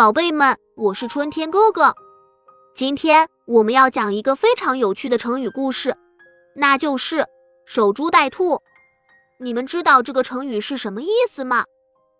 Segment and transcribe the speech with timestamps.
[0.00, 1.94] 宝贝们，我是春天哥哥。
[2.74, 5.94] 今天我们要讲一个非常有趣的成语故事，
[6.56, 7.26] 那就是
[7.66, 8.62] 守株待兔。
[9.38, 11.64] 你们知道这个成语是什么意思吗？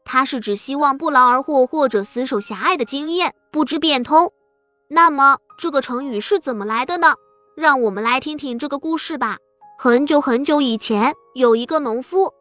[0.04, 4.30] 它是指希望不劳而获或者死守狭隘的经验，不知变通。
[4.88, 7.14] 那么这个成语是怎么来的呢？
[7.56, 9.38] 让我们来听听这个故事吧。
[9.78, 12.34] 很久很久以前，有一个农夫，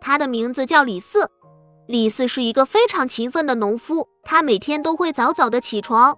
[0.00, 1.30] 他的名字叫李四。
[1.90, 6.16] 李四是一个非常勤奋的农夫，他每天都会早早的起床，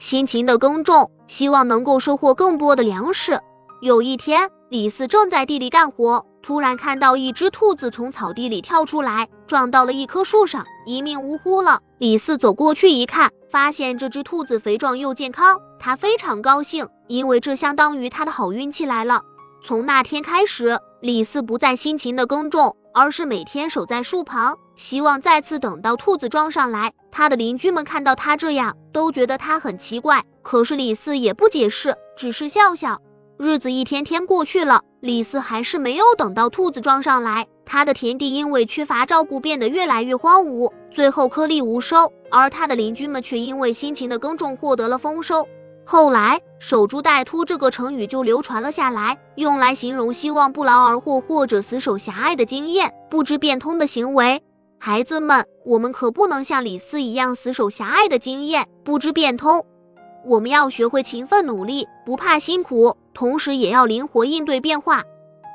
[0.00, 3.38] 辛勤的耕种，希望能够收获更多的粮食。
[3.80, 11.78] 有一天，李四正在地里干活，突然看到一只兔子从草地里跳出来，撞到了一棵树上，一命呜呼了。
[11.98, 19.22] 李四走过去一看，发现这只兔子肥壮又健康，他非常高兴，因为这相当于他的好运气来了。
[19.62, 22.76] 从那天开始，李四不再辛勤的耕种。
[22.94, 26.92] 而是每天守在树旁，希望再次等到兔子装上来。
[27.10, 30.24] 他的邻居们看到他这样，都觉得他很奇怪。
[30.42, 33.00] 可是李四也不解释，只是笑笑。
[33.36, 37.46] 日子一天天过去了，李四还是没有等到兔子装上来。
[37.66, 42.12] 他的田地因为缺乏照顾，变得越来越荒芜，最后颗粒无收。
[42.30, 45.48] 而他的邻居们却因为辛勤的耕种，获得了丰收。
[45.86, 54.42] 后来，守株待兔这个成语就流传了下来，用来形容希望不劳而获或者死守狭隘的经验、不知变通的行为。
[54.78, 59.64] 孩子们，我们可不能像李斯一样死守狭隘的经验、不知变通。
[60.24, 65.02] 我们要学会勤奋努力，不怕辛苦，同时也要灵活应对变化。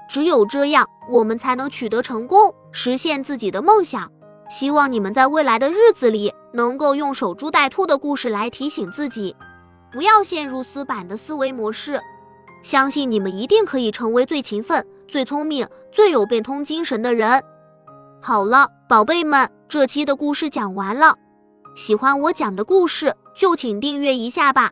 [0.07, 4.11] 只有这样，我们才能取得成功，实现自己的梦想。
[4.47, 9.35] 希望你们在未来的日子里，能够用守株待兔的故事来提醒自己。
[9.91, 11.99] 不要陷入死板的思维模式，
[12.63, 17.43] 相信你们一定可以成为最勤奋、最聪明、最有变通精神的人。
[18.21, 21.15] 好了，宝贝们，这期的故事讲完了。
[21.75, 24.71] 喜欢我讲的故事，就请订阅一下吧。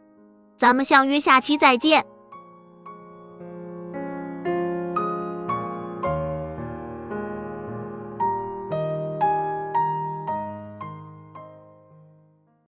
[0.57, 2.05] 咱们相约下期再见。